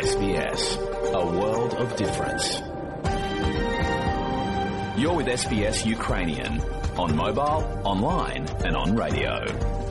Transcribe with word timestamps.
SBS, 0.00 0.78
a 1.12 1.24
world 1.38 1.74
of 1.74 1.88
difference. 1.96 2.62
You're 4.96 5.16
with 5.20 5.28
SBS 5.28 5.84
Ukrainian 5.84 6.52
on 6.96 7.14
mobile, 7.14 7.60
online, 7.92 8.44
and 8.66 8.74
on 8.82 8.96
radio. 8.96 9.32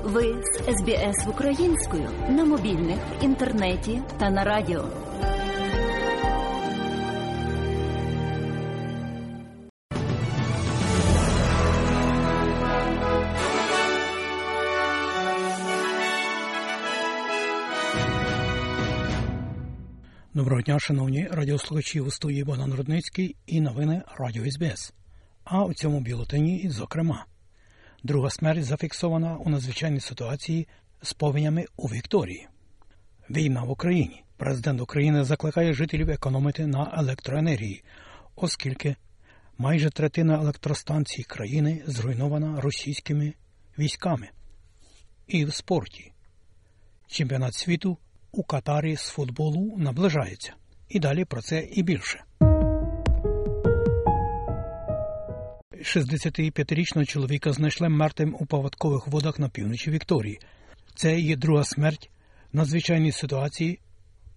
Ви 0.04 0.36
з 0.44 0.58
СБС 0.76 1.28
українською 1.28 2.10
на 2.30 2.46
мобільних, 2.46 2.98
інтернеті 3.22 4.02
та 4.20 4.30
на 4.30 4.44
радіо. 4.44 4.86
Доброго 20.41 20.63
дня, 20.63 20.79
шановні 20.79 21.29
радіослухачі 21.31 22.01
у 22.01 22.11
студії 22.11 22.45
Богдан 22.45 22.75
Рудницький 22.75 23.37
і 23.47 23.61
новини 23.61 24.03
Радіо 24.19 24.51
СБС. 24.51 24.93
А 25.45 25.65
у 25.65 25.75
цьому 25.75 26.01
бюлетені, 26.01 26.71
зокрема, 26.71 27.27
друга 28.03 28.31
смерть 28.31 28.65
зафіксована 28.65 29.37
у 29.37 29.51
надзвичайній 29.51 30.01
ситуації 30.01 30.69
з 31.03 31.13
повенями 31.13 31.67
у 31.77 31.87
Вікторії. 31.87 32.49
Війна 33.31 33.63
в 33.63 33.71
Україні. 33.71 34.25
Президент 34.37 34.81
України 34.81 35.25
закликає 35.25 35.73
жителів 35.73 36.11
економити 36.11 36.67
на 36.67 36.93
електроенергії, 36.97 37.85
оскільки 38.37 38.97
майже 39.59 39.91
третина 39.91 40.35
електростанцій 40.35 41.23
країни 41.23 41.83
зруйнована 41.87 42.61
російськими 42.61 43.35
військами. 43.79 44.29
І 45.27 45.45
в 45.45 45.55
спорті. 45.55 46.13
Чемпіонат 47.07 47.55
світу 47.55 47.99
у 48.33 48.43
Катарі 48.43 48.97
з 48.97 49.09
футболу 49.09 49.75
наближається. 49.79 50.53
І 50.89 50.99
далі 50.99 51.25
про 51.25 51.43
це 51.43 51.61
і 51.61 51.83
більше. 51.83 52.25
65-річного 55.81 57.05
чоловіка 57.05 57.53
знайшли 57.53 57.89
мертвим 57.89 58.37
у 58.41 58.47
поводкових 58.47 59.07
водах 59.07 59.39
на 59.39 59.49
півночі 59.49 59.91
Вікторії. 59.91 60.41
Це 60.95 61.21
є 61.21 61.37
друга 61.37 61.65
смерть 61.65 62.11
в 62.53 62.57
надзвичайній 62.57 63.13
ситуації 63.13 63.79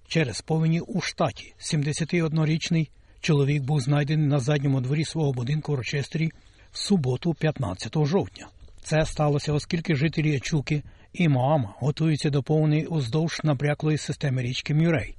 через 0.07 0.41
повені 0.41 0.79
у 0.79 1.01
штаті. 1.01 1.53
71-річний 1.59 2.89
чоловік 3.19 3.63
був 3.63 3.81
знайдений 3.81 4.27
на 4.27 4.39
задньому 4.39 4.81
дворі 4.81 5.05
свого 5.05 5.33
будинку 5.33 5.71
в 5.71 5.75
Рочестері 5.75 6.31
в 6.71 6.77
суботу, 6.77 7.33
15 7.33 8.05
жовтня. 8.05 8.47
Це 8.83 9.05
сталося, 9.05 9.53
оскільки 9.53 9.95
жителі 9.95 10.31
Ячуки 10.31 10.83
і 11.13 11.27
Моама 11.27 11.73
готуються 11.79 12.29
до 12.29 12.43
повної 12.43 12.85
уздовж 12.85 13.41
набряклої 13.43 13.97
системи 13.97 14.41
річки 14.41 14.73
Мюрей. 14.73 15.15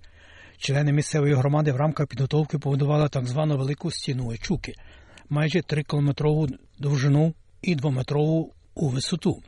Члени 0.58 0.92
місцевої 0.92 1.34
громади 1.34 1.72
в 1.72 1.76
рамках 1.76 2.06
підготовки 2.06 2.58
побудували 2.58 3.08
так 3.08 3.26
звану 3.26 3.56
велику 3.56 3.90
стіну 3.90 4.32
Ечуки, 4.32 4.74
майже 5.28 5.58
3-кілометрову 5.58 6.58
довжину 6.78 7.34
і 7.62 7.76
2-метрову 7.76 8.50
у 8.74 8.88
висоту. 8.88 9.42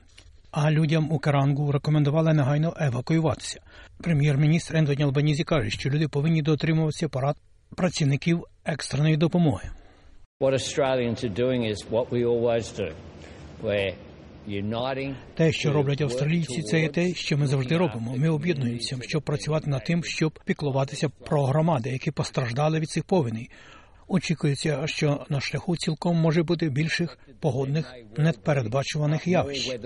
А 0.51 0.71
людям 0.71 1.13
у 1.13 1.19
Карангу 1.19 1.73
рекомендували 1.73 2.35
негайно 2.35 2.75
евакуюватися. 2.81 3.61
Прем'єр-міністр 3.99 4.77
Ентоні 4.77 5.03
Албанізі 5.05 5.45
каже, 5.45 5.71
що 5.71 5.91
люди 5.91 6.09
повинні 6.09 6.43
дотримуватися 6.43 7.09
порад 7.09 7.37
працівників 7.77 8.45
екстреної 8.65 9.17
допомоги. 9.17 9.71
What 10.41 10.53
Australians 10.53 11.25
are 11.25 11.35
doing 11.35 11.65
is 11.65 11.91
what 11.91 12.11
we 12.11 12.25
always 12.25 12.65
do. 12.81 12.93
We're 13.63 13.95
те, 15.35 15.53
що 15.53 15.73
роблять 15.73 16.01
австралійці, 16.01 16.63
це 16.63 16.81
є 16.81 16.89
те, 16.89 17.15
що 17.15 17.39
ми 17.39 17.47
завжди 17.47 17.77
робимо. 17.77 18.15
Ми 18.17 18.29
об'єднуємося, 18.29 18.97
щоб 19.01 19.23
працювати 19.23 19.71
над 19.71 19.85
тим, 19.85 20.05
щоб 20.05 20.39
піклуватися 20.45 21.09
про 21.09 21.45
громади, 21.45 21.91
які 21.91 22.11
постраждали 22.11 22.81
від 22.81 22.91
цих 22.91 23.05
повеней. 23.05 23.51
Очікується, 24.09 24.87
що 24.87 25.27
на 25.29 25.41
шляху 25.41 25.77
цілком 25.77 26.17
може 26.17 26.43
бути 26.43 26.69
більших 26.69 27.19
погодних 27.41 27.95
непередбачуваних 28.17 29.27
явищ. 29.27 29.77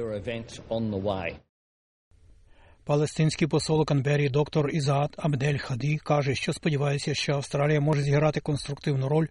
Палестинський 2.85 3.49
посол 3.49 3.85
Канбері 3.85 4.29
доктор 4.29 4.71
Ізаат 4.71 5.15
Абдель 5.17 5.59
Хаді 5.59 5.97
каже, 5.97 6.35
що 6.35 6.53
сподівається, 6.53 7.15
що 7.15 7.33
Австралія 7.33 7.81
може 7.81 8.03
зіграти 8.03 8.41
конструктивну 8.41 9.09
роль 9.09 9.27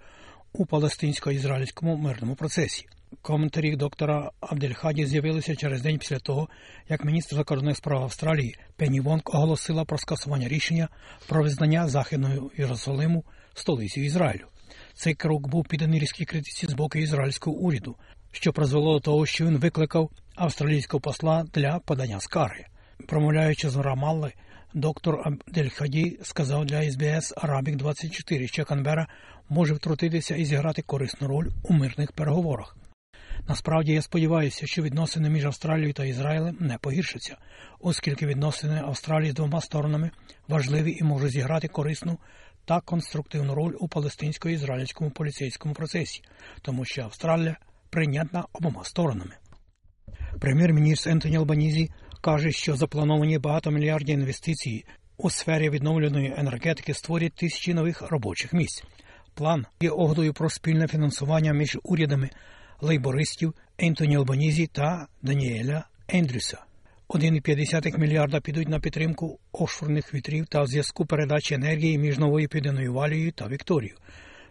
у 0.54 0.66
палестинсько-ізраїльському 0.66 1.98
мирному 1.98 2.36
процесі. 2.36 2.86
Коментарі 3.22 3.76
доктора 3.76 4.32
Абдельхаді 4.40 5.06
з'явилися 5.06 5.56
через 5.56 5.82
день 5.82 5.98
після 5.98 6.20
того, 6.20 6.50
як 6.90 7.06
міністр 7.06 7.36
закордонних 7.36 7.78
справ 7.78 8.04
Австралії 8.04 8.56
Пенні 8.76 9.00
Вонг 9.00 9.22
оголосила 9.26 9.86
про 9.86 9.98
скасування 9.98 10.48
рішення 10.48 10.90
про 11.28 11.44
визнання 11.44 11.88
Західного 11.88 12.52
Єрусалиму 12.58 13.26
столицею 13.54 14.06
Ізраїлю. 14.06 14.46
Цей 14.94 15.14
крок 15.14 15.48
був 15.48 15.66
підданий 15.68 16.00
різкій 16.00 16.26
критиці 16.26 16.68
з 16.68 16.74
боку 16.74 16.98
ізраїльського 16.98 17.58
уряду, 17.58 17.96
що 18.32 18.54
призвело 18.54 18.94
до 18.94 19.00
того, 19.00 19.26
що 19.26 19.46
він 19.46 19.58
викликав 19.58 20.10
австралійського 20.36 21.02
посла 21.02 21.46
для 21.54 21.80
подання 21.80 22.20
скарги. 22.20 22.66
Промовляючи 23.08 23.70
з 23.70 23.76
Рамалли, 23.76 24.34
доктор 24.74 25.22
Абдельхаді 25.26 26.20
сказав 26.24 26.66
для 26.66 26.92
СБС 26.92 27.34
Арабік 27.38 27.76
24 27.76 28.48
що 28.48 28.66
Канбера 28.66 29.08
може 29.50 29.74
втрутитися 29.74 30.36
і 30.36 30.46
зіграти 30.46 30.82
корисну 30.82 31.28
роль 31.28 31.48
у 31.64 31.74
мирних 31.74 32.12
переговорах. 32.12 32.76
Насправді 33.48 33.94
я 33.94 34.02
сподіваюся, 34.02 34.68
що 34.68 34.82
відносини 34.82 35.30
між 35.30 35.46
Австралією 35.46 35.94
та 35.94 36.06
Ізраїлем 36.06 36.58
не 36.60 36.78
погіршаться, 36.78 37.38
оскільки 37.80 38.26
відносини 38.26 38.82
Австралії 38.86 39.32
з 39.32 39.34
двома 39.34 39.62
сторонами 39.62 40.12
важливі 40.48 40.98
і 41.00 41.04
можуть 41.04 41.32
зіграти 41.32 41.68
корисну 41.68 42.18
та 42.66 42.82
конструктивну 42.82 43.56
роль 43.56 43.74
у 43.80 43.88
палестинсько-ізраїльському 43.88 45.12
поліцейському 45.12 45.74
процесі, 45.74 46.22
тому 46.62 46.86
що 46.86 47.02
Австралія 47.02 47.58
прийнятна 47.90 48.46
обома 48.54 48.84
сторонами. 48.84 49.36
Прем'єр-міністр 50.40 51.10
Ентоні 51.10 51.38
Албанізі 51.38 51.90
каже, 52.22 52.52
що 52.52 52.76
заплановані 52.76 53.38
багатомільярдні 53.38 54.14
інвестиції 54.14 54.86
у 55.18 55.30
сфері 55.30 55.70
відновленої 55.70 56.34
енергетики 56.38 56.94
створять 56.94 57.34
тисячі 57.34 57.74
нових 57.74 58.02
робочих 58.02 58.54
місць. 58.54 58.84
План 59.34 59.66
є 59.82 59.90
оглядою 59.90 60.34
про 60.34 60.50
спільне 60.50 60.88
фінансування 60.88 61.54
між 61.54 61.78
урядами 61.84 62.30
лейбористів 62.82 63.54
Ентоні 63.78 64.16
Албанізі 64.16 64.68
та 64.68 65.08
Даніеля 65.22 65.88
Ендрюса. 66.08 66.58
1,5 67.10 68.00
мільярда 68.00 68.40
підуть 68.40 68.70
на 68.70 68.80
підтримку 68.80 69.40
офшорних 69.52 70.14
вітрів 70.14 70.46
та 70.46 70.66
зв'язку 70.66 71.06
передачі 71.06 71.56
енергії 71.56 71.98
між 71.98 72.18
новою 72.18 72.50
південною 72.50 72.94
валією 72.94 73.32
та 73.32 73.48
Вікторією. 73.48 73.98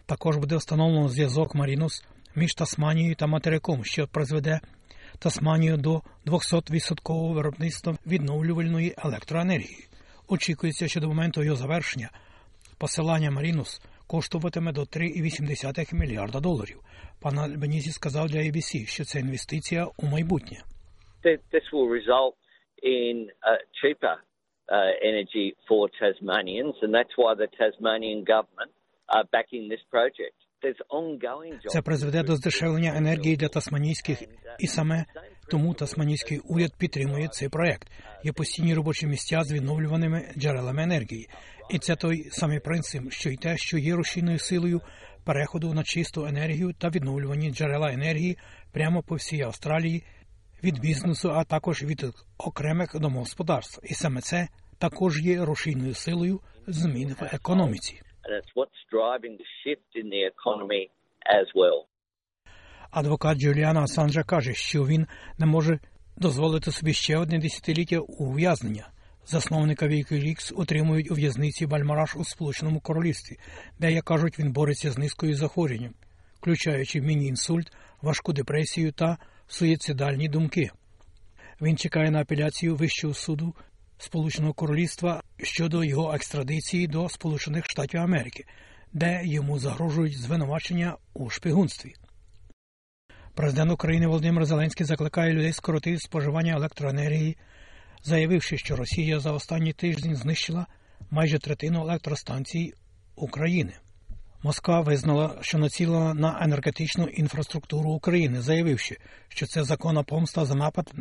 Також 0.05 0.37
буде 0.37 0.55
встановлено 0.55 1.09
зв'язок 1.09 1.55
Марінус 1.55 2.03
між 2.35 2.53
Тасманією 2.53 3.15
та 3.15 3.27
материком, 3.27 3.85
що 3.85 4.07
призведе 4.07 4.59
Тасманію 5.19 5.77
до 5.77 6.01
200% 6.25 7.33
виробництва 7.33 7.97
відновлювальної 8.07 8.95
електроенергії. 8.97 9.87
Очікується, 10.27 10.87
що 10.87 10.99
до 10.99 11.07
моменту 11.07 11.43
його 11.43 11.55
завершення 11.55 12.09
посилання 12.77 13.31
Марінус 13.31 13.81
коштуватиме 14.13 14.71
до 14.71 14.81
3,8 14.81 15.95
мільярда 15.95 16.39
доларів. 16.39 16.79
Пан 17.21 17.39
Альбанізі 17.39 17.91
сказав 17.91 18.27
для 18.27 18.39
ABC, 18.39 18.85
що 18.85 19.03
це 19.03 19.19
інвестиція 19.19 19.87
у 19.97 20.05
майбутнє. 20.05 20.57
This 21.55 21.65
will 21.73 21.89
result 21.99 22.35
in 22.99 23.13
uh, 23.49 23.59
cheaper 23.79 24.15
uh, 24.17 24.91
energy 25.09 25.47
for 25.67 25.81
Tasmanians, 26.01 26.75
and 26.83 26.91
that's 26.97 27.15
why 27.21 27.31
the 27.43 27.49
Tasmanian 27.61 28.19
government 28.33 28.71
are 29.15 29.25
backing 29.35 29.63
this 29.73 29.83
project. 29.95 30.37
Це 31.67 31.81
призведе 31.81 32.23
до 32.23 32.35
здешевлення 32.35 32.97
енергії 32.97 33.35
для 33.35 33.47
тасманійських, 33.47 34.23
і 34.59 34.67
саме 34.67 35.05
тому 35.51 35.73
тасманійський 35.73 36.39
уряд 36.39 36.71
підтримує 36.77 37.27
цей 37.27 37.49
проект. 37.49 37.87
Є 38.23 38.33
постійні 38.33 38.73
робочі 38.73 39.07
місця 39.07 39.41
з 39.43 39.53
відновлюваними 39.53 40.31
джерелами 40.37 40.83
енергії, 40.83 41.29
і 41.69 41.79
це 41.79 41.95
той 41.95 42.29
самий 42.29 42.59
принцип, 42.59 43.11
що 43.11 43.29
й 43.29 43.37
те, 43.37 43.57
що 43.57 43.77
є 43.77 43.95
рушійною 43.95 44.39
силою 44.39 44.81
переходу 45.25 45.73
на 45.73 45.83
чисту 45.83 46.25
енергію 46.25 46.73
та 46.73 46.89
відновлювані 46.89 47.51
джерела 47.51 47.91
енергії 47.91 48.37
прямо 48.73 49.03
по 49.03 49.15
всій 49.15 49.41
Австралії 49.41 50.03
від 50.63 50.79
бізнесу, 50.79 51.31
а 51.31 51.43
також 51.43 51.83
від 51.83 52.05
окремих 52.37 52.99
домогосподарств. 52.99 53.81
І 53.83 53.93
саме 53.93 54.21
це 54.21 54.47
також 54.79 55.21
є 55.21 55.45
рушійною 55.45 55.93
силою 55.93 56.39
змін 56.67 57.15
в 57.19 57.23
економіці. 57.35 58.01
Адвокат 62.91 63.37
Джуліана 63.37 63.81
Асанжа 63.81 64.23
каже, 64.23 64.53
що 64.53 64.85
він 64.85 65.07
не 65.37 65.45
може 65.45 65.79
дозволити 66.17 66.71
собі 66.71 66.93
ще 66.93 67.17
одне 67.17 67.39
десятиліття 67.39 67.99
ув'язнення. 67.99 68.87
Засновника 69.31 69.87
Wikileaks 69.87 70.53
отримують 70.55 71.11
у 71.11 71.13
в'язниці 71.13 71.65
Бальмараш 71.65 72.15
у 72.15 72.25
Сполученому 72.25 72.79
Королівстві, 72.79 73.37
де, 73.79 73.91
як 73.91 74.05
кажуть, 74.05 74.39
він 74.39 74.51
бореться 74.51 74.91
з 74.91 74.97
низкою 74.97 75.35
захворюванням, 75.35 75.93
включаючи 76.37 77.01
міні-інсульт, 77.01 77.71
важку 78.01 78.33
депресію 78.33 78.91
та 78.91 79.17
суїцидальні 79.47 80.27
думки. 80.27 80.69
Він 81.61 81.77
чекає 81.77 82.11
на 82.11 82.21
апеляцію 82.21 82.75
Вищого 82.75 83.13
суду 83.13 83.55
Сполученого 83.97 84.53
Королівства 84.53 85.23
щодо 85.37 85.83
його 85.83 86.13
екстрадиції 86.13 86.87
до 86.87 87.09
Сполучених 87.09 87.65
Штатів 87.65 87.99
Америки, 87.99 88.45
де 88.93 89.21
йому 89.23 89.59
загрожують 89.59 90.17
звинувачення 90.17 90.95
у 91.13 91.29
шпигунстві. 91.29 91.93
Президент 93.33 93.71
України 93.71 94.07
Володимир 94.07 94.45
Зеленський 94.45 94.85
закликає 94.85 95.33
людей 95.33 95.53
скоротити 95.53 95.99
споживання 95.99 96.53
електроенергії, 96.53 97.37
заявивши, 98.03 98.57
що 98.57 98.75
Росія 98.75 99.19
за 99.19 99.31
останній 99.31 99.73
тиждень 99.73 100.15
знищила 100.15 100.65
майже 101.11 101.39
третину 101.39 101.81
електростанцій 101.81 102.73
України. 103.15 103.73
Москва 104.43 104.81
визнала, 104.81 105.37
що 105.41 105.57
націлена 105.57 106.13
на 106.13 106.39
енергетичну 106.41 107.05
інфраструктуру 107.05 107.89
України, 107.89 108.41
заявивши, 108.41 108.97
що 109.29 109.45
це 109.45 109.63
законна 109.63 110.03
помста 110.03 110.45
за 110.45 110.55
напад 110.55 110.93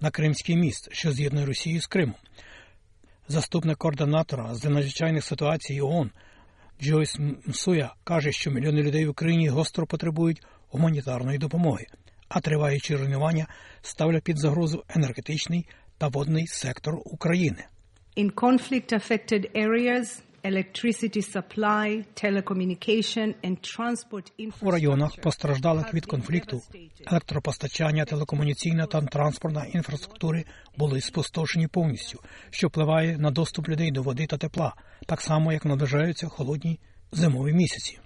на 0.00 0.10
Кримський 0.10 0.56
міст, 0.56 0.88
що 0.92 1.12
з'єднує 1.12 1.46
Росію 1.46 1.80
з 1.80 1.86
Кримом. 1.86 2.14
Заступник 3.28 3.78
координатора 3.78 4.54
з 4.54 4.64
надзвичайних 4.64 5.24
ситуацій 5.24 5.80
ООН 5.80 6.10
Джойс 6.82 7.18
Мсуя 7.46 7.94
каже, 8.04 8.32
що 8.32 8.50
мільйони 8.50 8.82
людей 8.82 9.06
в 9.06 9.10
Україні 9.10 9.48
гостро 9.48 9.86
потребують 9.86 10.42
гуманітарної 10.70 11.38
допомоги, 11.38 11.86
а 12.28 12.40
триваючі 12.40 12.96
руйнування 12.96 13.46
ставлять 13.82 14.24
під 14.24 14.38
загрозу 14.38 14.84
енергетичний 14.88 15.66
та 16.02 16.08
водний 16.08 16.46
сектор 16.46 16.94
України. 17.04 17.64
In 18.16 18.32
conflict 18.34 18.92
affected 18.92 19.42
areas, 19.56 20.20
electricity 20.44 21.22
supply, 21.34 22.04
telecommunication 22.24 23.34
and 23.44 23.56
transport 23.76 24.32
у 24.60 24.70
районах, 24.70 25.20
постраждалих 25.20 25.94
від 25.94 26.06
конфлікту, 26.06 26.62
електропостачання, 27.06 28.04
телекомунікаційна 28.04 28.86
та 28.86 29.00
транспортна 29.00 29.64
інфраструктури 29.64 30.44
були 30.76 31.00
спустошені 31.00 31.66
повністю, 31.66 32.20
що 32.50 32.68
впливає 32.68 33.18
на 33.18 33.30
доступ 33.30 33.68
людей 33.68 33.90
до 33.90 34.02
води 34.02 34.26
та 34.26 34.36
тепла, 34.36 34.74
так 35.06 35.20
само 35.20 35.52
як 35.52 35.64
наближаються 35.64 36.28
холодні 36.28 36.80
зимові 37.12 37.52
місяці. 37.52 37.98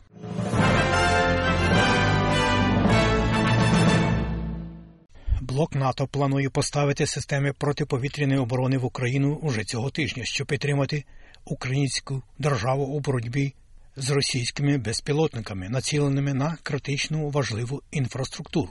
Блок 5.56 5.74
НАТО 5.74 6.06
планує 6.06 6.50
поставити 6.50 7.06
системи 7.06 7.52
протиповітряної 7.52 8.40
оборони 8.40 8.78
в 8.78 8.84
Україну 8.84 9.34
уже 9.42 9.64
цього 9.64 9.90
тижня, 9.90 10.24
щоб 10.24 10.46
підтримати 10.46 11.04
українську 11.44 12.22
державу 12.38 12.84
у 12.84 13.00
боротьбі 13.00 13.54
з 13.96 14.10
російськими 14.10 14.78
безпілотниками, 14.78 15.68
націленими 15.68 16.34
на 16.34 16.56
критичну 16.62 17.30
важливу 17.30 17.82
інфраструктуру. 17.90 18.70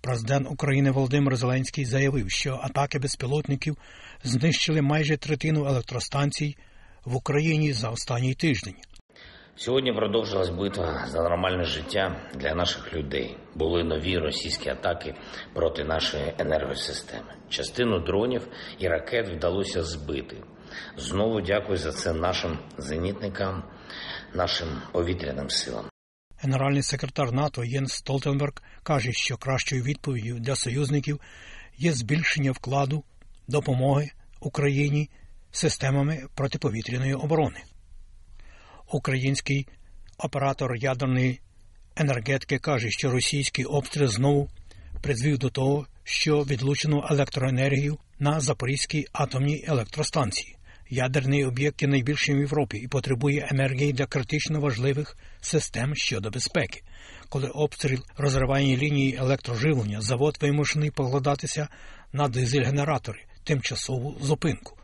Президент 0.00 0.50
України 0.50 0.90
Володимир 0.90 1.36
Зеленський 1.36 1.84
заявив, 1.84 2.30
що 2.30 2.60
атаки 2.62 2.98
безпілотників 2.98 3.76
знищили 4.24 4.82
майже 4.82 5.16
третину 5.16 5.66
електростанцій 5.66 6.56
в 7.04 7.16
Україні 7.16 7.72
за 7.72 7.90
останній 7.90 8.34
тиждень. 8.34 8.76
Сьогодні 9.58 9.92
продовжилась 9.92 10.50
битва 10.50 11.06
за 11.06 11.22
нормальне 11.22 11.64
життя 11.64 12.30
для 12.34 12.54
наших 12.54 12.94
людей. 12.94 13.36
Були 13.54 13.84
нові 13.84 14.18
російські 14.18 14.68
атаки 14.68 15.14
проти 15.54 15.84
нашої 15.84 16.34
енергосистеми. 16.38 17.34
Частину 17.48 17.98
дронів 18.00 18.48
і 18.78 18.88
ракет 18.88 19.28
вдалося 19.28 19.82
збити. 19.82 20.36
Знову 20.96 21.40
дякую 21.40 21.76
за 21.76 21.92
це 21.92 22.12
нашим 22.12 22.58
зенітникам, 22.78 23.62
нашим 24.34 24.68
повітряним 24.92 25.50
силам. 25.50 25.84
Генеральний 26.38 26.82
секретар 26.82 27.32
НАТО 27.32 27.64
Єнс 27.64 27.92
Столтенберг 27.92 28.52
каже, 28.82 29.12
що 29.12 29.36
кращою 29.36 29.82
відповіддю 29.82 30.38
для 30.38 30.56
союзників 30.56 31.20
є 31.78 31.92
збільшення 31.92 32.52
вкладу 32.52 33.04
допомоги 33.48 34.10
Україні 34.40 35.10
системами 35.50 36.22
протиповітряної 36.34 37.14
оборони. 37.14 37.62
Український 38.90 39.66
оператор 40.18 40.76
ядерної 40.76 41.40
енергетики 41.96 42.58
каже, 42.58 42.90
що 42.90 43.10
російський 43.10 43.64
обстріл 43.64 44.08
знову 44.08 44.48
призвів 45.02 45.38
до 45.38 45.50
того, 45.50 45.86
що 46.04 46.42
відлучено 46.42 47.08
електроенергію 47.10 47.98
на 48.18 48.40
Запорізькій 48.40 49.06
атомній 49.12 49.64
електростанції. 49.68 50.56
Ядерний 50.90 51.44
об'єкт 51.44 51.82
є 51.82 51.88
найбільшим 51.88 52.36
в 52.36 52.40
Європі 52.40 52.78
і 52.78 52.88
потребує 52.88 53.48
енергії 53.50 53.92
для 53.92 54.06
критично 54.06 54.60
важливих 54.60 55.16
систем 55.40 55.94
щодо 55.94 56.30
безпеки. 56.30 56.82
Коли 57.28 57.48
обстріл 57.48 58.02
розриває 58.16 58.76
лінії 58.76 59.16
електроживлення, 59.16 60.00
завод 60.00 60.38
вимушений 60.40 60.90
покладатися 60.90 61.68
на 62.12 62.28
дизель-генератори, 62.28 63.24
тимчасову 63.44 64.16
зупинку. 64.20 64.75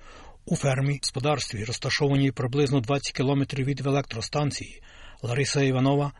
У 0.44 0.56
фермі 0.56 0.98
господарстві, 1.02 1.64
розташованій 1.64 2.30
приблизно 2.30 2.80
20 2.80 3.12
кілометрів 3.12 3.66
від 3.66 3.86
електростанції, 3.86 4.82
Лариса 5.22 5.62
Іванова 5.62 6.12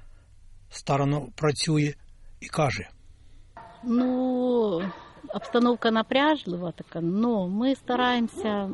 старано 0.70 1.28
працює 1.34 1.94
і 2.40 2.46
каже: 2.46 2.88
Ну, 3.84 4.82
обстановка 5.34 5.90
напряжлива 5.90 6.72
така, 6.72 7.00
но 7.00 7.48
ми 7.48 7.74
стараємося 7.74 8.70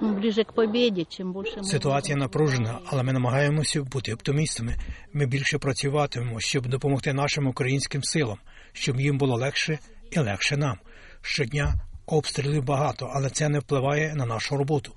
ну, 0.00 0.14
ближе 0.14 0.44
к 0.44 0.52
победі, 0.52 1.04
чим 1.04 1.32
більше 1.32 1.56
ми 1.56 1.64
Ситуація 1.64 2.16
напружена, 2.16 2.78
але 2.86 3.02
ми 3.02 3.12
намагаємося 3.12 3.82
бути 3.82 4.14
оптимістами. 4.14 4.76
Ми 5.12 5.26
більше 5.26 5.58
працюватимемо, 5.58 6.40
щоб 6.40 6.66
допомогти 6.66 7.12
нашим 7.12 7.46
українським 7.46 8.02
силам, 8.02 8.38
щоб 8.72 9.00
їм 9.00 9.18
було 9.18 9.36
легше 9.36 9.78
і 10.10 10.18
легше 10.18 10.56
нам. 10.56 10.78
Щодня 11.22 11.74
обстрілів 12.06 12.64
багато, 12.64 13.10
але 13.14 13.30
це 13.30 13.48
не 13.48 13.58
впливає 13.58 14.14
на 14.14 14.26
нашу 14.26 14.56
роботу, 14.56 14.92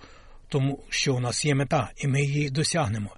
тому 0.48 0.84
що 0.90 1.16
у 1.16 1.20
нас 1.20 1.46
є 1.46 1.56
мета, 1.56 1.92
і 1.98 2.08
ми 2.08 2.22
її 2.22 2.50
досягнемо. 2.50 3.10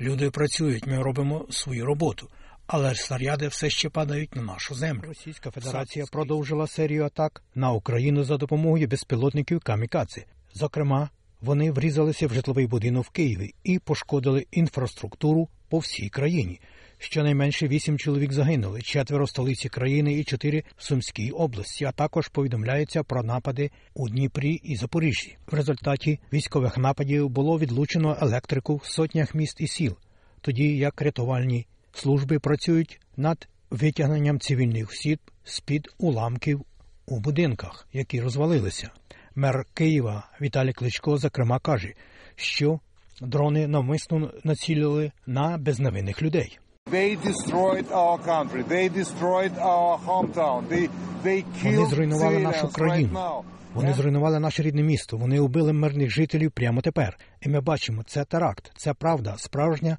Люди 0.00 0.30
працюють, 0.30 0.86
ми 0.86 1.02
робимо 1.02 1.46
свою 1.50 1.86
роботу. 1.86 2.28
Але 2.66 2.94
снаряди 2.94 3.48
все 3.48 3.70
ще 3.70 3.88
падають 3.88 4.36
на 4.36 4.42
нашу 4.42 4.74
землю. 4.74 5.08
Російська 5.08 5.50
Федерація 5.50 6.04
продовжила 6.12 6.66
серію 6.66 7.04
атак 7.04 7.42
на 7.54 7.72
Україну 7.72 8.24
за 8.24 8.36
допомогою 8.36 8.88
безпілотників 8.88 9.60
камікадзе. 9.60 10.24
Зокрема, 10.54 11.10
вони 11.40 11.70
врізалися 11.70 12.26
в 12.26 12.32
житловий 12.32 12.66
будинок 12.66 13.06
в 13.06 13.10
Києві 13.10 13.54
і 13.64 13.78
пошкодили 13.78 14.46
інфраструктуру 14.50 15.48
по 15.68 15.78
всій 15.78 16.08
країні. 16.08 16.60
Щонайменше 16.98 17.68
вісім 17.68 17.98
чоловік 17.98 18.32
загинули, 18.32 18.82
четверо 18.82 19.24
в 19.24 19.28
столиці 19.28 19.68
країни 19.68 20.12
і 20.12 20.24
чотири 20.24 20.64
в 20.76 20.82
Сумській 20.82 21.30
області. 21.30 21.84
А 21.84 21.92
також 21.92 22.28
повідомляється 22.28 23.02
про 23.02 23.22
напади 23.22 23.70
у 23.94 24.08
Дніпрі 24.08 24.52
і 24.52 24.76
Запоріжжі. 24.76 25.36
В 25.46 25.54
результаті 25.54 26.20
військових 26.32 26.78
нападів 26.78 27.28
було 27.28 27.58
відлучено 27.58 28.16
електрику 28.20 28.76
в 28.76 28.86
сотнях 28.86 29.34
міст 29.34 29.60
і 29.60 29.66
сіл, 29.66 29.96
тоді 30.40 30.76
як 30.76 31.02
рятувальні 31.02 31.66
служби 31.92 32.38
працюють 32.38 33.00
над 33.16 33.48
витягненням 33.70 34.40
цивільних 34.40 34.90
осіб 34.90 35.18
з 35.44 35.60
під 35.60 35.88
уламків 35.98 36.64
у 37.06 37.20
будинках, 37.20 37.88
які 37.92 38.20
розвалилися. 38.20 38.90
Мер 39.34 39.64
Києва 39.74 40.28
Віталій 40.40 40.72
Кличко, 40.72 41.18
зокрема, 41.18 41.58
каже, 41.58 41.92
що 42.36 42.80
дрони 43.20 43.66
навмисно 43.66 44.32
націлили 44.44 45.12
на 45.26 45.58
безневинних 45.58 46.22
людей. 46.22 46.58
They 46.90 47.16
destroyed 47.16 47.90
our 47.90 48.16
country. 48.18 48.62
They 48.62 48.88
destroyed 48.88 49.58
our 49.58 49.98
hometown. 49.98 50.68
They, 50.68 50.88
they 51.24 51.44
Вони 51.64 51.86
зруйнували 51.86 52.38
нашу 52.38 52.68
країну. 52.68 53.42
Вони 53.74 53.92
зруйнували 53.92 54.40
наше 54.40 54.62
рідне 54.62 54.82
місто. 54.82 55.16
Вони 55.16 55.40
убили 55.40 55.72
мирних 55.72 56.10
жителів 56.10 56.50
прямо 56.50 56.80
тепер. 56.80 57.18
І 57.40 57.48
ми 57.48 57.60
бачимо, 57.60 58.02
це 58.06 58.24
теракт, 58.24 58.72
це 58.76 58.94
правда, 58.94 59.34
справжня 59.38 59.98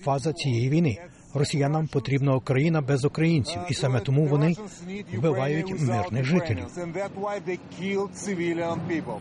фаза 0.00 0.32
цієї 0.32 0.70
війни. 0.70 0.98
Росіянам 1.34 1.86
потрібна 1.86 2.34
Україна 2.34 2.80
без 2.80 3.04
українців, 3.04 3.60
і 3.70 3.74
саме 3.74 4.00
тому 4.00 4.26
вони 4.26 4.56
вбивають 5.12 5.80
мирних 5.80 6.24
жителів. 6.24 6.66
Killed 7.80 9.20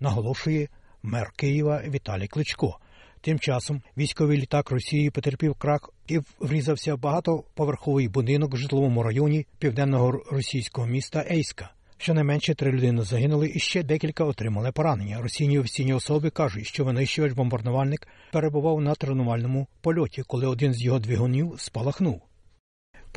наголошує 0.00 0.68
мер 1.02 1.32
Києва 1.36 1.82
Віталій 1.88 2.28
Кличко. 2.28 2.78
Тим 3.28 3.38
часом 3.38 3.82
військовий 3.96 4.38
літак 4.38 4.70
Росії 4.70 5.10
потерпів 5.10 5.54
крах 5.54 5.90
і 6.06 6.20
врізався 6.40 6.94
в 6.94 7.00
багатоповерховий 7.00 8.08
будинок 8.08 8.54
в 8.54 8.56
житловому 8.56 9.02
районі 9.02 9.46
південного 9.58 10.22
російського 10.30 10.86
міста 10.86 11.24
Ейська. 11.30 11.70
Щонайменше 11.98 12.54
три 12.54 12.72
людини 12.72 13.02
загинули 13.02 13.52
і 13.54 13.58
ще 13.58 13.82
декілька 13.82 14.24
отримали 14.24 14.72
поранення. 14.72 15.20
Російні 15.22 15.58
офіційні 15.58 15.94
особи 15.94 16.30
кажуть, 16.30 16.66
що 16.66 16.84
винищувач 16.84 17.32
бомбардувальник 17.32 18.08
перебував 18.32 18.80
на 18.80 18.94
тренувальному 18.94 19.66
польоті, 19.80 20.22
коли 20.26 20.46
один 20.46 20.74
з 20.74 20.82
його 20.82 20.98
двигунів 20.98 21.54
спалахнув. 21.58 22.27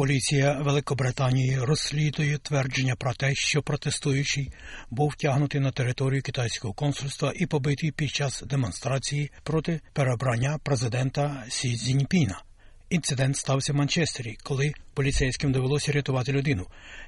Поліція 0.01 0.53
Великобританії 0.61 1.59
розслідує 1.59 2.37
твердження 2.37 2.95
про 2.95 3.13
те, 3.13 3.35
що 3.35 3.61
протестуючий 3.61 4.51
був 4.89 5.09
втягнутий 5.09 5.61
на 5.61 5.71
територію 5.71 6.21
китайського 6.21 6.73
консульства 6.73 7.33
і 7.35 7.45
побитий 7.45 7.91
під 7.91 8.09
час 8.09 8.43
демонстрації 8.45 9.31
проти 9.43 9.81
перебрання 9.93 10.59
президента 10.63 11.43
Сі 11.49 11.75
Цзіньпіна. 11.75 12.41
Інцидент 12.89 13.37
стався 13.37 13.73
в 13.73 13.75
Манчестері, 13.75 14.37
коли 14.43 14.71
поліцейським 14.93 15.51
довелося 15.51 15.91
рятувати 15.91 16.31
людину, 16.31 16.65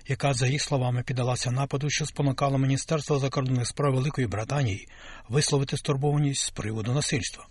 яка, 0.07 0.33
за 0.33 0.47
їх 0.47 0.61
словами, 0.61 1.03
піддалася 1.03 1.51
нападу, 1.51 1.89
що 1.89 2.05
спонукало 2.05 2.57
Міністерство 2.57 3.19
закордонних 3.19 3.67
справ 3.67 3.93
Великої 3.93 4.27
Британії 4.27 4.87
висловити 5.29 5.77
стурбованість 5.77 6.45
з 6.45 6.49
приводу 6.49 6.93
насильства. 6.93 7.45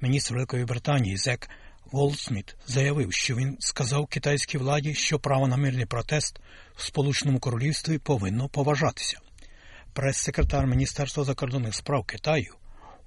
Міністр 0.00 0.34
Великої 0.34 0.64
Британії 0.64 1.16
Зек 1.16 1.48
Голдсміт 1.84 2.56
заявив, 2.66 3.12
що 3.12 3.36
він 3.36 3.56
сказав 3.60 4.06
китайській 4.06 4.58
владі, 4.58 4.94
що 4.94 5.18
право 5.18 5.48
на 5.48 5.56
мирний 5.56 5.86
протест 5.86 6.40
в 6.76 6.82
Сполученому 6.82 7.38
Королівстві 7.38 7.98
повинно 7.98 8.48
поважатися. 8.48 9.18
Прес-секретар 9.92 10.66
Міністерства 10.66 11.24
закордонних 11.24 11.74
справ 11.74 12.04
Китаю 12.04 12.54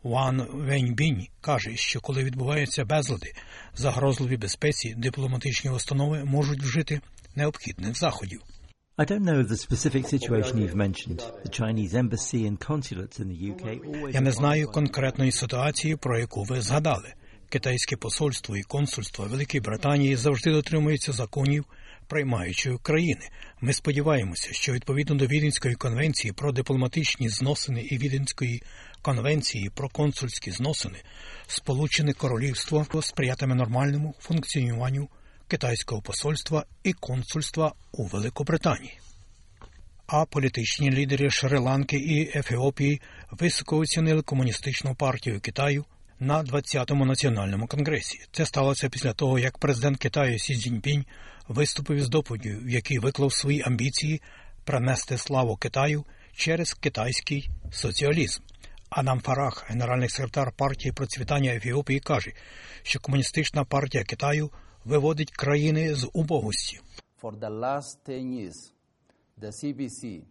Ван 0.03 0.47
Веньбінь 0.53 1.27
каже, 1.41 1.75
що 1.75 2.01
коли 2.01 2.23
відбуваються 2.23 2.85
безлади, 2.85 3.33
загрозливі 3.75 4.37
безпеці, 4.37 4.95
дипломатичні 4.97 5.69
установи 5.71 6.23
можуть 6.23 6.63
вжити 6.63 7.01
необхідних 7.35 7.97
заходів. 7.97 8.41
I 8.97 9.11
don't 9.11 9.25
know 9.25 9.43
the 9.43 9.57
specific 9.57 10.03
situation 10.07 10.57
you've 10.57 10.81
mentioned. 10.85 11.19
The 11.45 11.49
Chinese 11.49 11.93
embassy 12.03 12.41
and 12.47 12.57
consulates 12.71 13.19
in 13.19 13.27
the 13.27 13.39
UK 13.51 13.63
Я 14.13 14.21
не 14.21 14.31
знаю 14.31 14.67
конкретної 14.67 15.31
ситуації, 15.31 15.95
про 15.95 16.19
яку 16.19 16.43
ви 16.43 16.61
згадали. 16.61 17.13
Китайське 17.55 17.97
посольство 17.97 18.57
і 18.57 18.63
консульство 18.63 19.25
Великої 19.25 19.61
Британії 19.61 20.15
завжди 20.15 20.51
дотримуються 20.51 21.11
законів 21.11 21.65
приймаючої 22.07 22.77
країни. 22.77 23.29
Ми 23.61 23.73
сподіваємося, 23.73 24.53
що 24.53 24.73
відповідно 24.73 25.15
до 25.15 25.25
Віденської 25.25 25.75
конвенції 25.75 26.31
про 26.33 26.51
дипломатичні 26.51 27.29
зносини 27.29 27.81
і 27.81 27.97
Віденської 27.97 28.63
конвенції 29.01 29.69
про 29.75 29.89
консульські 29.89 30.51
зносини, 30.51 30.97
Сполучене 31.47 32.13
Королівство 32.13 32.85
сприятиме 33.01 33.55
нормальному 33.55 34.15
функціонуванню 34.19 35.09
китайського 35.47 36.01
посольства 36.01 36.65
і 36.83 36.93
консульства 36.93 37.73
у 37.91 38.05
Великобританії. 38.05 38.99
А 40.07 40.25
політичні 40.25 40.91
лідери 40.91 41.27
Шри-Ланки 41.29 41.95
і 41.95 42.37
Ефіопії 42.39 43.01
високо 43.31 43.77
оцінили 43.77 44.21
комуністичну 44.21 44.95
партію 44.95 45.41
Китаю 45.41 45.85
на 46.19 46.43
20-му 46.43 47.05
національному 47.05 47.67
конгресі. 47.67 48.19
Це 48.31 48.45
сталося 48.45 48.89
після 48.89 49.13
того, 49.13 49.39
як 49.39 49.57
президент 49.57 49.97
Китаю 49.97 50.39
Сі 50.39 50.55
Цзіньпінь 50.55 51.05
виступив 51.47 51.97
із 51.97 52.09
доповіддю, 52.09 52.59
в 52.63 52.69
якій 52.69 52.99
виклав 52.99 53.33
свої 53.33 53.61
амбіції 53.61 54.21
принести 54.63 55.17
славу 55.17 55.55
Китаю 55.55 56.05
через 56.35 56.73
китайський 56.73 57.49
соціалізм. 57.71 58.41
Адам 58.89 59.19
Фарах, 59.19 59.65
генеральний 59.69 60.09
секретар 60.09 60.51
партії 60.57 60.91
процвітання 60.91 61.51
Ефіопії, 61.51 61.99
каже, 61.99 62.31
що 62.83 62.99
комуністична 62.99 63.63
партія 63.65 64.03
Китаю 64.03 64.51
виводить 64.85 65.31
країни 65.31 65.95
з 65.95 66.09
убогості. 66.13 66.79
For 67.21 67.39
the 67.39 67.59
last 67.59 67.97
10 68.07 68.23
years, 68.23 68.71
the 69.41 69.51
CBC 69.51 70.21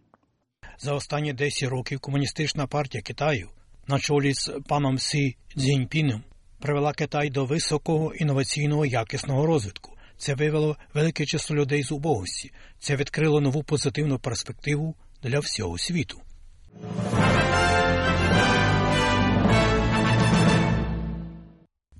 За 0.79 0.93
останні 0.93 1.33
10 1.33 1.69
років 1.69 1.99
комуністична 1.99 2.67
партія 2.67 3.01
Китаю 3.01 3.49
на 3.87 3.99
чолі 3.99 4.33
з 4.33 4.51
паном 4.67 4.99
Сі 4.99 5.37
Цзіньпіном 5.57 6.23
привела 6.59 6.93
Китай 6.93 7.29
до 7.29 7.45
високого 7.45 8.13
інноваційного 8.13 8.85
якісного 8.85 9.45
розвитку. 9.45 9.97
Це 10.17 10.35
вивело 10.35 10.77
велике 10.93 11.25
число 11.25 11.55
людей 11.55 11.83
з 11.83 11.91
убогості. 11.91 12.51
Це 12.79 12.95
відкрило 12.95 13.41
нову 13.41 13.63
позитивну 13.63 14.19
перспективу 14.19 14.95
для 15.23 15.39
всього 15.39 15.77
світу. 15.77 16.21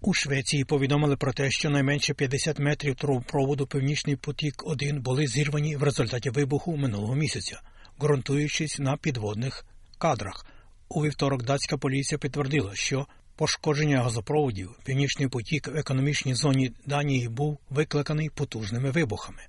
У 0.02 0.14
Швеції 0.14 0.66
повідомили 0.66 1.18
про 1.18 1.34
те, 1.34 1.52
що 1.52 1.70
найменше 1.70 2.14
50 2.14 2.60
метрів 2.60 2.96
трубопроводу 2.96 3.68
Північний 3.68 4.16
потік 4.16 4.64
1 4.66 5.02
були 5.02 5.28
зірвані 5.28 5.76
в 5.76 5.84
результаті 5.84 6.30
вибуху 6.30 6.78
минулого 6.78 7.16
місяця, 7.16 7.62
ґрунтуючись 8.02 8.80
на 8.80 8.98
підводних 8.98 9.66
кадрах. 9.98 10.46
У 10.90 11.04
вівторок 11.04 11.44
датська 11.44 11.78
поліція 11.78 12.20
підтвердила, 12.20 12.72
що 12.76 13.08
пошкодження 13.36 14.04
газопроводів 14.04 14.76
Північний 14.84 15.28
потік 15.28 15.68
в 15.68 15.78
економічній 15.78 16.34
зоні 16.34 16.72
Данії 16.86 17.30
був 17.30 17.60
викликаний 17.70 18.30
потужними 18.30 18.92
вибухами. 18.92 19.42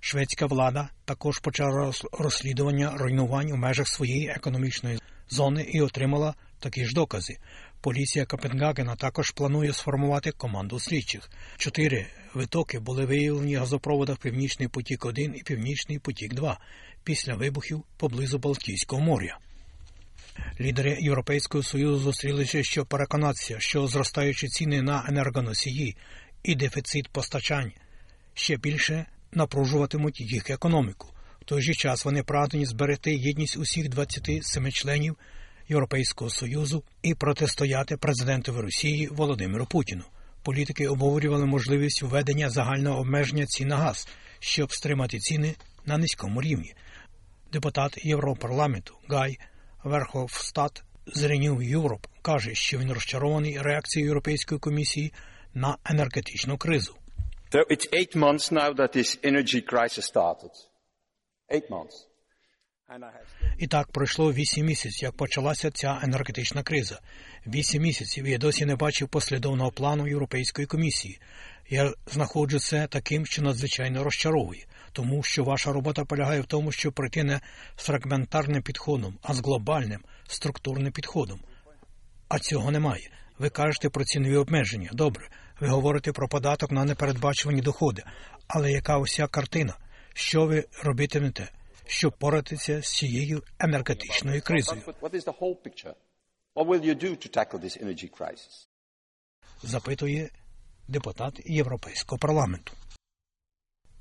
Шведська 0.00 0.46
влада 0.46 0.88
також 1.04 1.38
почала 1.38 1.92
розслідування 2.12 2.96
руйнувань 2.96 3.52
у 3.52 3.56
межах 3.56 3.88
своєї 3.88 4.28
економічної 4.28 4.98
зони 5.28 5.62
і 5.62 5.80
отримала 5.80 6.34
такі 6.58 6.84
ж 6.84 6.94
докази. 6.94 7.36
Поліція 7.80 8.26
Копенгагена 8.26 8.96
також 8.96 9.30
планує 9.30 9.72
сформувати 9.72 10.32
команду 10.32 10.80
слідчих. 10.80 11.30
Чотири 11.56 12.06
витоки 12.34 12.78
були 12.78 13.04
виявлені 13.04 13.54
газопроводах 13.54 14.18
Північний 14.18 14.68
потік 14.68 15.04
1 15.04 15.34
і 15.36 15.42
Північний 15.42 15.98
потік 15.98 16.34
2 16.34 16.60
після 17.04 17.34
вибухів 17.34 17.82
поблизу 17.96 18.38
Балтійського 18.38 19.02
моря. 19.02 19.38
Лідери 20.60 20.98
Європейського 21.00 21.64
союзу 21.64 21.98
зустрілися, 21.98 22.62
щоб 22.62 22.86
переконатися, 22.86 23.56
що 23.58 23.86
зростаючі 23.86 24.48
ціни 24.48 24.82
на 24.82 25.04
енергоносії 25.08 25.96
і 26.42 26.54
дефіцит 26.54 27.08
постачань 27.08 27.72
ще 28.34 28.56
більше 28.56 29.06
напружуватимуть 29.32 30.20
їх 30.20 30.50
економіку. 30.50 31.08
В 31.40 31.44
той 31.44 31.62
же 31.62 31.72
час 31.72 32.04
вони 32.04 32.22
прагнені 32.22 32.66
зберегти 32.66 33.14
єдність 33.14 33.56
усіх 33.56 33.88
27 33.88 34.72
членів 34.72 35.16
Європейського 35.68 36.30
союзу 36.30 36.84
і 37.02 37.14
протистояти 37.14 37.96
президентові 37.96 38.60
Росії 38.60 39.08
Володимиру 39.08 39.66
Путіну. 39.66 40.04
Політики 40.42 40.88
обговорювали 40.88 41.46
можливість 41.46 42.02
введення 42.02 42.50
загального 42.50 43.00
обмеження 43.00 43.46
цін 43.46 43.68
на 43.68 43.76
газ, 43.76 44.08
щоб 44.38 44.72
стримати 44.72 45.18
ціни 45.18 45.54
на 45.86 45.98
низькому 45.98 46.42
рівні. 46.42 46.74
Депутат 47.52 48.04
Європарламенту 48.04 48.94
Гай 49.08 49.38
Верховстат 49.84 50.82
з 51.06 51.24
Renew 51.24 51.78
Europe 51.78 52.06
каже, 52.22 52.54
що 52.54 52.78
він 52.78 52.92
розчарований 52.92 53.62
реакцією 53.62 54.06
Європейської 54.08 54.60
комісії 54.60 55.12
на 55.54 55.76
енергетичну 55.84 56.58
кризу. 56.58 56.96
So 57.52 57.60
it's 57.70 57.88
eight 57.92 58.16
months 58.16 58.52
now 58.52 58.74
that 58.74 58.96
this 58.96 59.18
energy 59.24 59.60
crisis 59.72 60.04
started. 60.14 60.50
Eight 61.48 61.70
months. 61.70 62.10
І 63.58 63.66
так 63.66 63.92
пройшло 63.92 64.32
вісім 64.32 64.66
місяців, 64.66 65.02
як 65.02 65.16
почалася 65.16 65.70
ця 65.70 66.00
енергетична 66.02 66.62
криза. 66.62 67.00
Вісім 67.46 67.82
місяців 67.82 68.26
я 68.28 68.38
досі 68.38 68.66
не 68.66 68.76
бачив 68.76 69.08
послідовного 69.08 69.70
плану 69.70 70.08
Європейської 70.08 70.66
комісії. 70.66 71.20
Я 71.72 71.94
знаходжу 72.06 72.58
це 72.58 72.86
таким, 72.86 73.26
що 73.26 73.42
надзвичайно 73.42 74.04
розчаровує, 74.04 74.66
тому 74.92 75.22
що 75.22 75.44
ваша 75.44 75.72
робота 75.72 76.04
полягає 76.04 76.40
в 76.40 76.46
тому, 76.46 76.72
щоб 76.72 76.92
прийти 76.92 77.24
не 77.24 77.40
з 77.76 77.82
фрагментарним 77.82 78.62
підходом, 78.62 79.18
а 79.22 79.34
з 79.34 79.40
глобальним 79.40 80.00
структурним 80.28 80.92
підходом. 80.92 81.40
А 82.28 82.38
цього 82.38 82.70
немає. 82.70 83.10
Ви 83.38 83.50
кажете 83.50 83.90
про 83.90 84.04
цінові 84.04 84.36
обмеження. 84.36 84.90
Добре, 84.92 85.28
ви 85.60 85.68
говорите 85.68 86.12
про 86.12 86.28
податок 86.28 86.70
на 86.70 86.84
непередбачувані 86.84 87.60
доходи. 87.60 88.02
Але 88.46 88.72
яка 88.72 88.98
уся 88.98 89.26
картина? 89.26 89.76
Що 90.14 90.46
ви 90.46 90.64
робитимете, 90.82 91.52
щоб 91.86 92.18
поратися 92.18 92.82
з 92.82 92.96
цією 92.96 93.42
енергетичною 93.58 94.42
кризою? 94.42 94.82
Запитує 99.62 100.30
депутат 100.90 101.40
Європейського 101.44 102.18
парламенту. 102.18 102.72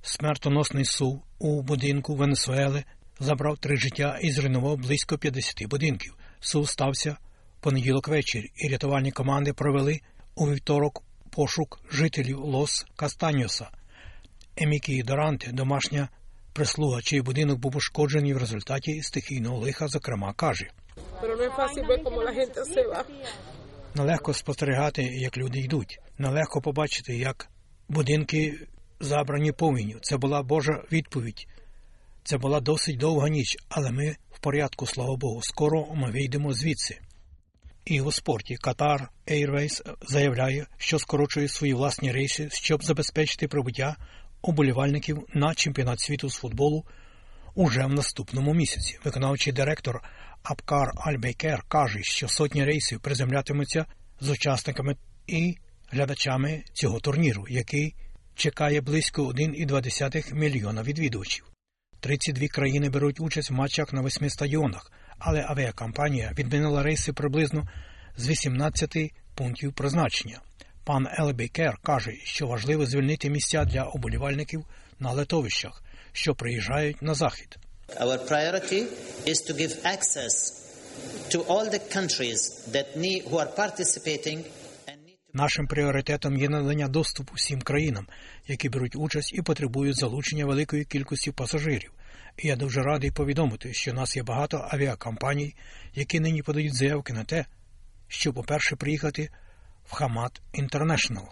Смертоносний 0.01 0.85
сув 0.85 1.23
у 1.39 1.61
будинку 1.61 2.15
Венесуели 2.15 2.83
забрав 3.19 3.57
три 3.57 3.77
життя 3.77 4.19
і 4.21 4.31
зруйнував 4.31 4.77
близько 4.77 5.17
50 5.17 5.69
будинків. 5.69 6.17
Сув 6.39 6.69
стався 6.69 7.17
понеділок 7.59 8.07
вечір, 8.07 8.43
і 8.55 8.67
рятувальні 8.67 9.11
команди 9.11 9.53
провели 9.53 9.99
у 10.35 10.49
вівторок 10.49 11.03
пошук 11.29 11.79
жителів 11.91 12.39
Лос 12.39 12.85
Кастаньоса. 12.95 13.69
Емікі 14.57 15.03
Доранте, 15.03 15.51
домашня 15.51 16.09
прислуга, 16.53 17.01
чий 17.01 17.21
будинок 17.21 17.59
був 17.59 17.71
пошкоджений 17.71 18.33
в 18.33 18.37
результаті 18.37 19.01
стихійного 19.01 19.57
лиха, 19.57 19.87
зокрема, 19.87 20.33
каже. 20.33 20.67
Нелегко 23.95 24.33
спостерігати, 24.33 25.03
як 25.03 25.37
люди 25.37 25.59
йдуть. 25.59 25.99
Нелегко 26.19 26.61
побачити, 26.61 27.17
як 27.17 27.49
будинки 27.87 28.67
забрані 28.99 29.51
повінню. 29.51 29.99
Це 30.01 30.17
була 30.17 30.43
Божа 30.43 30.83
відповідь. 30.91 31.47
Це 32.23 32.37
була 32.37 32.59
досить 32.59 32.97
довга 32.97 33.29
ніч, 33.29 33.57
але 33.69 33.91
ми 33.91 34.15
в 34.31 34.39
порядку, 34.39 34.85
слава 34.85 35.15
Богу. 35.15 35.41
Скоро 35.41 35.87
ми 35.95 36.11
вийдемо 36.11 36.53
звідси. 36.53 36.99
І 37.85 38.01
у 38.01 38.11
спорті 38.11 38.57
Qatar 38.63 39.07
Airways 39.27 39.95
заявляє, 40.07 40.67
що 40.77 40.99
скорочує 40.99 41.47
свої 41.47 41.73
власні 41.73 42.11
рейси, 42.11 42.49
щоб 42.51 42.83
забезпечити 42.83 43.47
прибуття 43.47 43.95
уболівальників 44.41 45.23
на 45.33 45.55
чемпіонат 45.55 45.99
світу 45.99 46.29
з 46.29 46.35
футболу 46.35 46.85
уже 47.55 47.85
в 47.85 47.93
наступному 47.93 48.53
місяці. 48.53 48.99
Виконавчий 49.03 49.53
директор 49.53 50.01
Абкар 50.43 50.91
Альбейкер 50.95 51.63
каже, 51.67 51.99
що 52.03 52.27
сотні 52.27 52.65
рейсів 52.65 52.99
приземлятимуться 52.99 53.85
з 54.19 54.29
учасниками 54.29 54.95
і 55.27 55.57
глядачами 55.91 56.63
цього 56.73 56.99
турніру, 56.99 57.45
який 57.49 57.95
чекає 58.35 58.81
близько 58.81 59.23
1,2 59.23 60.33
мільйона 60.33 60.83
відвідувачів. 60.83 61.45
32 61.99 62.47
країни 62.47 62.89
беруть 62.89 63.19
участь 63.19 63.49
в 63.49 63.53
матчах 63.53 63.93
на 63.93 64.01
восьми 64.01 64.29
стадіонах, 64.29 64.91
але 65.17 65.45
авіакомпанія 65.47 66.31
відмінила 66.37 66.83
рейси 66.83 67.13
приблизно 67.13 67.67
з 68.17 68.29
18 68.29 68.97
пунктів 69.35 69.73
призначення. 69.73 70.41
Пан 70.83 71.07
Елбейкер 71.19 71.77
каже, 71.83 72.11
що 72.23 72.47
важливо 72.47 72.85
звільнити 72.85 73.29
місця 73.29 73.65
для 73.65 73.83
оболівальників 73.83 74.65
на 74.99 75.11
летовищах, 75.11 75.83
що 76.11 76.35
приїжджають 76.35 77.01
на 77.01 77.13
захід. 77.13 77.57
Our 77.99 78.19
priority 78.29 78.85
is 79.25 79.37
to 79.47 79.53
give 79.61 79.73
access 79.95 80.35
to 81.31 81.37
all 81.51 81.65
the 81.75 81.81
countries 81.97 82.39
that 82.75 82.87
need, 82.97 83.21
who 83.29 83.37
are 83.43 83.51
participating 83.63 84.39
Нашим 85.33 85.67
пріоритетом 85.67 86.37
є 86.37 86.49
надання 86.49 86.87
доступу 86.87 87.33
всім 87.35 87.61
країнам, 87.61 88.07
які 88.47 88.69
беруть 88.69 88.95
участь 88.95 89.33
і 89.33 89.41
потребують 89.41 89.95
залучення 89.95 90.45
великої 90.45 90.85
кількості 90.85 91.31
пасажирів. 91.31 91.91
І 92.37 92.47
я 92.47 92.55
дуже 92.55 92.81
радий 92.81 93.11
повідомити, 93.11 93.73
що 93.73 93.91
у 93.91 93.93
нас 93.93 94.15
є 94.15 94.23
багато 94.23 94.67
авіакомпаній, 94.71 95.55
які 95.95 96.19
нині 96.19 96.41
подають 96.41 96.75
заявки 96.75 97.13
на 97.13 97.23
те, 97.23 97.45
щоб, 98.07 98.33
по-перше, 98.33 98.75
приїхати 98.75 99.29
в 99.85 99.93
Хамат 99.93 100.41
Інтернешнл. 100.53 101.23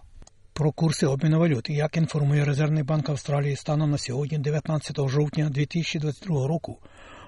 Про 0.54 0.72
курси 0.72 1.06
обміну 1.06 1.40
валют, 1.40 1.70
як 1.70 1.98
інформує 1.98 2.46
Резервний 2.46 2.84
банк 2.84 3.10
Австралії 3.10 3.56
станом 3.56 3.92
на 3.92 3.98
сьогодні, 3.98 4.38
19 4.38 5.10
жовтня 5.10 5.50
2022 5.50 6.48
року, 6.48 6.80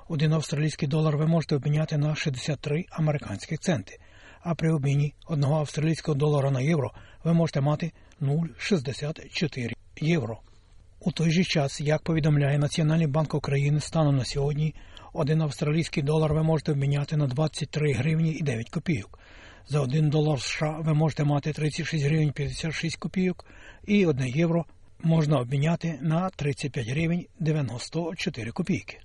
один 0.08 0.34
австралійський 0.34 0.88
долар 0.88 1.18
ви 1.18 1.28
можете 1.28 1.56
обміняти 1.56 1.98
на 1.98 2.16
63 2.16 2.86
американські 2.90 3.58
центи 3.58 4.00
а 4.42 4.56
при 4.56 4.72
обміні 4.72 5.14
одного 5.28 5.60
австралійського 5.60 6.18
долара 6.18 6.52
на 6.52 6.62
євро 6.62 6.92
ви 7.24 7.34
можете 7.34 7.62
мати 7.62 7.92
0,64 8.22 9.74
євро. 10.02 10.40
У 11.00 11.12
той 11.12 11.32
же 11.32 11.44
час, 11.44 11.82
як 11.82 12.02
повідомляє 12.02 12.58
Національний 12.58 13.08
банк 13.08 13.34
України 13.34 13.80
станом 13.80 14.18
на 14.18 14.26
сьогодні, 14.26 14.76
один 15.14 15.42
австралійський 15.42 16.04
долар 16.04 16.34
ви 16.34 16.44
можете 16.44 16.72
обміняти 16.72 17.18
на 17.18 17.28
23 17.28 17.94
гривні 17.94 18.32
і 18.32 18.44
9 18.44 18.70
копійок. 18.70 19.20
За 19.68 19.82
1 19.82 20.10
долар 20.10 20.42
США 20.42 20.80
ви 20.80 20.94
можете 20.94 21.24
мати 21.24 21.54
36 21.54 22.06
гривень 22.06 22.32
56 22.32 22.96
копійок, 22.96 23.46
і 23.88 24.06
1 24.06 24.28
євро 24.28 24.66
можна 25.04 25.38
обміняти 25.38 26.00
на 26.02 26.30
35 26.30 26.88
гривень 26.88 27.26
94 27.40 28.52
копійки. 28.52 29.00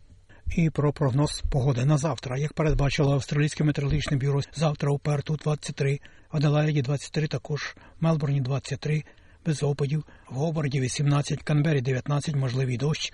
І 0.51 0.71
про 0.71 0.93
прогноз 0.93 1.43
погоди 1.51 1.85
на 1.85 1.99
завтра. 1.99 2.39
Як 2.39 2.53
передбачило 2.53 3.15
австралійське 3.15 3.65
метеорологічне 3.65 4.17
бюро, 4.17 4.41
завтра 4.55 4.91
у 4.91 4.99
Перту 4.99 5.37
23, 5.37 6.01
в 6.33 6.37
Аделаїді 6.37 6.83
23, 6.83 7.27
також 7.27 7.77
Мелбурні 8.01 8.41
23, 8.41 9.05
без 9.47 9.63
опадів, 9.63 10.05
в 10.31 10.35
Гобарді 10.35 10.81
18, 10.81 11.43
Канбері 11.43 11.81
19, 11.81 12.35
можливий 12.35 12.77
дощ, 12.77 13.13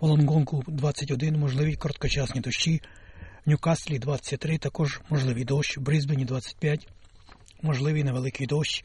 в 0.00 0.06
Лонгонгу 0.06 0.64
21, 0.66 1.38
можливі 1.38 1.76
короткочасні 1.76 2.40
дощі, 2.40 2.82
в 3.46 3.50
Ньюкаслі 3.50 3.98
23, 3.98 4.58
також 4.58 5.00
можливий 5.10 5.44
дощ, 5.44 5.78
в 5.78 5.80
Брізбені 5.80 6.24
25, 6.24 6.88
можливий 7.62 8.04
невеликий 8.04 8.46
дощ, 8.46 8.84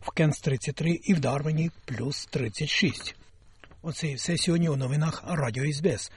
в 0.00 0.10
Кенс 0.10 0.40
33 0.40 0.90
і 0.90 1.14
в 1.14 1.20
Дарвені 1.20 1.70
плюс 1.84 2.26
36. 2.26 3.14
Оце 3.82 4.08
і 4.08 4.14
все 4.14 4.36
сьогодні 4.36 4.68
у 4.68 4.76
новинах 4.76 5.24
Радіо 5.26 5.72
СБС. 5.72 6.10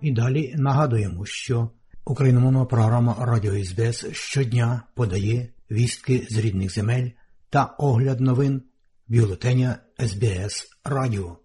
І 0.00 0.12
далі 0.12 0.54
нагадуємо, 0.56 1.26
що 1.26 1.70
україномовна 2.04 2.64
програма 2.64 3.16
Радіо 3.20 3.64
СБС 3.64 4.06
щодня 4.12 4.82
подає 4.94 5.48
вістки 5.70 6.26
з 6.30 6.38
рідних 6.38 6.74
земель 6.74 7.10
та 7.50 7.64
огляд 7.64 8.20
новин 8.20 8.62
бюлетеня 9.08 9.78
СБС 10.06 10.68
Радіо. 10.84 11.36